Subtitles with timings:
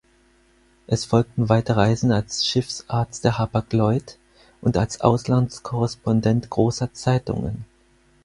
[0.87, 4.17] Es folgten weite Reisen als Schiffsarzt der Hapag-Lloyd
[4.59, 7.65] und als Auslandskorrespondent großer Zeitungen.